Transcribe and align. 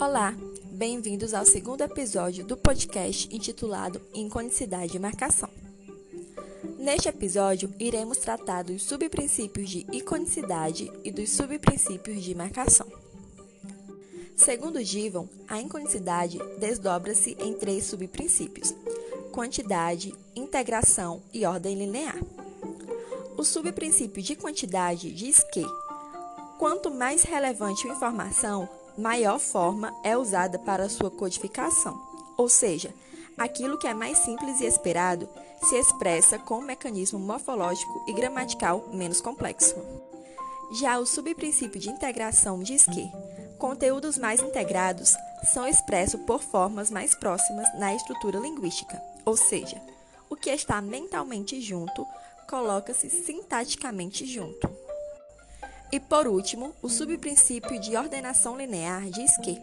Olá, 0.00 0.34
bem-vindos 0.72 1.34
ao 1.34 1.44
segundo 1.44 1.82
episódio 1.82 2.42
do 2.42 2.56
podcast 2.56 3.28
intitulado 3.30 4.00
Inconicidade 4.14 4.96
e 4.96 4.98
Marcação. 4.98 5.50
Neste 6.78 7.10
episódio, 7.10 7.70
iremos 7.78 8.16
tratar 8.16 8.64
dos 8.64 8.82
subprincípios 8.82 9.68
de 9.68 9.86
iconicidade 9.92 10.90
e 11.04 11.10
dos 11.10 11.30
subprincípios 11.30 12.24
de 12.24 12.34
marcação. 12.34 12.86
Segundo 14.34 14.82
Givan, 14.82 15.28
a 15.46 15.60
inconicidade 15.60 16.38
desdobra-se 16.58 17.36
em 17.38 17.52
três 17.52 17.84
subprincípios: 17.84 18.74
quantidade, 19.30 20.14
integração 20.34 21.22
e 21.30 21.44
ordem 21.44 21.76
linear. 21.76 22.18
O 23.36 23.44
subprincípio 23.44 24.22
de 24.22 24.34
quantidade 24.34 25.12
diz 25.12 25.44
que, 25.52 25.62
quanto 26.58 26.90
mais 26.90 27.22
relevante 27.22 27.86
a 27.86 27.92
informação, 27.92 28.79
maior 28.96 29.38
forma 29.38 29.94
é 30.02 30.16
usada 30.16 30.58
para 30.58 30.88
sua 30.88 31.10
codificação, 31.10 32.00
ou 32.36 32.48
seja, 32.48 32.94
aquilo 33.36 33.78
que 33.78 33.86
é 33.86 33.94
mais 33.94 34.18
simples 34.18 34.60
e 34.60 34.66
esperado 34.66 35.28
se 35.62 35.76
expressa 35.76 36.38
com 36.38 36.58
um 36.58 36.62
mecanismo 36.62 37.18
morfológico 37.18 38.04
e 38.06 38.12
gramatical 38.12 38.88
menos 38.92 39.20
complexo. 39.20 39.76
Já 40.72 40.98
o 40.98 41.06
subprincípio 41.06 41.80
de 41.80 41.90
integração 41.90 42.62
diz 42.62 42.84
que 42.84 43.10
conteúdos 43.58 44.16
mais 44.16 44.40
integrados 44.40 45.14
são 45.44 45.66
expressos 45.66 46.20
por 46.22 46.42
formas 46.42 46.90
mais 46.90 47.14
próximas 47.14 47.68
na 47.78 47.94
estrutura 47.94 48.38
linguística, 48.38 49.02
ou 49.24 49.36
seja, 49.36 49.80
o 50.28 50.36
que 50.36 50.50
está 50.50 50.80
mentalmente 50.80 51.60
junto 51.60 52.06
coloca-se 52.48 53.10
sintaticamente 53.10 54.24
junto. 54.26 54.79
E 55.92 55.98
por 55.98 56.26
último, 56.26 56.74
o 56.80 56.88
subprincípio 56.88 57.80
de 57.80 57.96
ordenação 57.96 58.56
linear 58.56 59.10
diz 59.10 59.36
que 59.38 59.60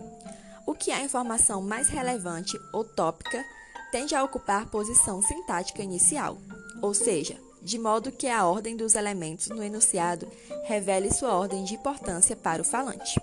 o 0.65 0.73
que 0.73 0.91
é 0.91 1.01
informação 1.01 1.61
mais 1.61 1.87
relevante 1.87 2.59
ou 2.73 2.83
tópica 2.83 3.43
tende 3.91 4.13
a 4.13 4.23
ocupar 4.23 4.69
posição 4.69 5.21
sintática 5.21 5.81
inicial, 5.81 6.37
ou 6.81 6.93
seja, 6.93 7.37
de 7.61 7.79
modo 7.79 8.11
que 8.11 8.27
a 8.27 8.45
ordem 8.45 8.75
dos 8.75 8.95
elementos 8.95 9.47
no 9.47 9.63
enunciado 9.63 10.27
revele 10.65 11.13
sua 11.13 11.33
ordem 11.33 11.63
de 11.63 11.75
importância 11.75 12.35
para 12.35 12.61
o 12.61 12.65
falante. 12.65 13.19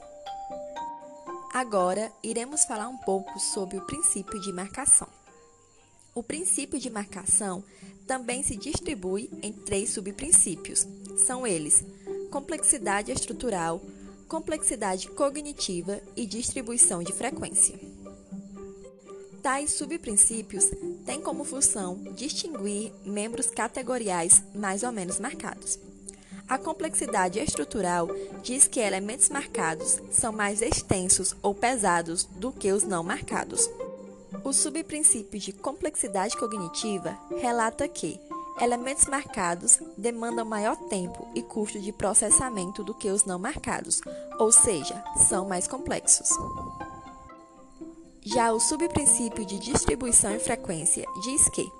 Agora, 1.53 2.11
iremos 2.23 2.65
falar 2.65 2.89
um 2.89 2.97
pouco 2.97 3.39
sobre 3.39 3.77
o 3.77 3.87
princípio 3.87 4.41
de 4.41 4.53
marcação. 4.53 5.07
O 6.15 6.23
princípio 6.23 6.81
de 6.81 6.91
marcação 6.91 7.63
também 8.07 8.43
se 8.43 8.57
distribui 8.57 9.31
em 9.43 9.53
três 9.53 9.91
subprincípios. 9.91 10.87
São 11.27 11.47
eles: 11.47 11.85
complexidade 12.35 13.13
estrutural, 13.13 13.81
complexidade 14.27 15.07
cognitiva 15.07 16.01
e 16.17 16.27
distribuição 16.27 17.01
de 17.01 17.13
frequência. 17.13 17.79
Tais 19.41 19.71
subprincípios 19.71 20.69
têm 21.07 21.21
como 21.21 21.45
função 21.45 21.95
distinguir 22.17 22.93
membros 23.05 23.51
categoriais 23.51 24.43
mais 24.53 24.83
ou 24.83 24.91
menos 24.91 25.21
marcados. 25.21 25.79
A 26.49 26.59
complexidade 26.59 27.39
estrutural 27.39 28.09
diz 28.43 28.67
que 28.67 28.81
elementos 28.81 29.29
marcados 29.29 30.01
são 30.11 30.33
mais 30.33 30.61
extensos 30.61 31.37
ou 31.41 31.55
pesados 31.55 32.25
do 32.25 32.51
que 32.51 32.73
os 32.73 32.83
não 32.83 33.05
marcados. 33.05 33.71
O 34.43 34.53
subprincípio 34.53 35.39
de 35.39 35.53
complexidade 35.53 36.37
cognitiva 36.37 37.17
relata 37.41 37.87
que 37.87 38.19
elementos 38.61 39.07
marcados 39.07 39.79
demandam 39.97 40.45
maior 40.45 40.77
tempo 40.77 41.27
e 41.35 41.43
custo 41.43 41.81
de 41.81 41.93
processamento 41.93 42.85
do 42.85 42.95
que 42.95 43.11
os 43.11 43.25
não 43.25 43.39
marcados, 43.39 44.01
ou 44.39 44.53
seja, 44.53 45.03
são 45.29 45.47
mais 45.47 45.67
complexos. 45.67 46.29
Já 48.23 48.53
o 48.53 48.61
subprincípio 48.61 49.45
de 49.45 49.59
distribuição 49.59 50.35
e 50.35 50.39
frequência 50.39 51.05
diz 51.23 51.49
que 51.51 51.71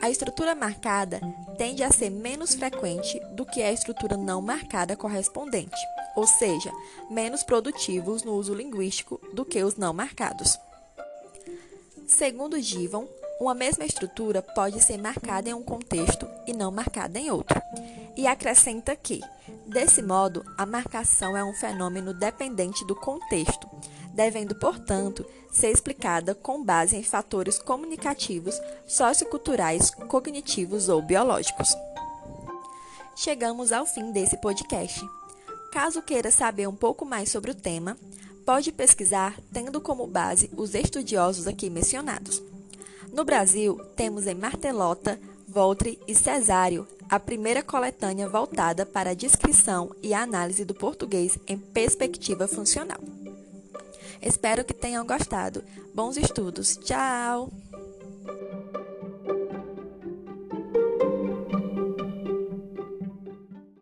a 0.00 0.08
estrutura 0.08 0.54
marcada 0.54 1.20
tende 1.58 1.82
a 1.82 1.90
ser 1.90 2.10
menos 2.10 2.54
frequente 2.54 3.20
do 3.32 3.44
que 3.44 3.60
a 3.62 3.72
estrutura 3.72 4.16
não 4.16 4.40
marcada 4.40 4.96
correspondente, 4.96 5.76
ou 6.16 6.26
seja, 6.26 6.72
menos 7.10 7.42
produtivos 7.42 8.22
no 8.22 8.34
uso 8.34 8.54
linguístico 8.54 9.20
do 9.34 9.44
que 9.44 9.62
os 9.62 9.76
não 9.76 9.92
marcados. 9.92 10.58
Segundo 12.06 12.60
Givan, 12.60 13.06
uma 13.40 13.54
mesma 13.54 13.86
estrutura 13.86 14.42
pode 14.42 14.78
ser 14.82 14.98
marcada 14.98 15.48
em 15.48 15.54
um 15.54 15.62
contexto 15.62 16.28
e 16.46 16.52
não 16.52 16.70
marcada 16.70 17.18
em 17.18 17.30
outro. 17.30 17.60
E 18.14 18.26
acrescenta 18.26 18.94
que, 18.94 19.22
desse 19.66 20.02
modo, 20.02 20.44
a 20.58 20.66
marcação 20.66 21.34
é 21.34 21.42
um 21.42 21.54
fenômeno 21.54 22.12
dependente 22.12 22.84
do 22.84 22.94
contexto, 22.94 23.66
devendo, 24.12 24.54
portanto, 24.54 25.24
ser 25.50 25.70
explicada 25.70 26.34
com 26.34 26.62
base 26.62 26.96
em 26.96 27.02
fatores 27.02 27.58
comunicativos, 27.58 28.60
socioculturais, 28.86 29.90
cognitivos 29.90 30.90
ou 30.90 31.00
biológicos. 31.00 31.74
Chegamos 33.16 33.72
ao 33.72 33.86
fim 33.86 34.12
desse 34.12 34.36
podcast. 34.36 35.00
Caso 35.72 36.02
queira 36.02 36.30
saber 36.30 36.68
um 36.68 36.76
pouco 36.76 37.06
mais 37.06 37.30
sobre 37.30 37.52
o 37.52 37.54
tema, 37.54 37.96
pode 38.44 38.70
pesquisar 38.70 39.34
tendo 39.50 39.80
como 39.80 40.06
base 40.06 40.50
os 40.56 40.74
estudiosos 40.74 41.46
aqui 41.46 41.70
mencionados. 41.70 42.42
No 43.12 43.24
Brasil, 43.24 43.80
temos 43.96 44.26
em 44.26 44.34
Martelota, 44.34 45.18
Voltre 45.48 45.98
e 46.06 46.14
Cesário 46.14 46.86
a 47.08 47.18
primeira 47.18 47.60
coletânea 47.60 48.28
voltada 48.28 48.86
para 48.86 49.10
a 49.10 49.14
descrição 49.14 49.90
e 50.00 50.14
a 50.14 50.22
análise 50.22 50.64
do 50.64 50.72
português 50.72 51.36
em 51.48 51.58
perspectiva 51.58 52.46
funcional. 52.46 53.00
Espero 54.22 54.64
que 54.64 54.72
tenham 54.72 55.04
gostado. 55.04 55.64
Bons 55.92 56.16
estudos. 56.16 56.76
Tchau! 56.76 57.50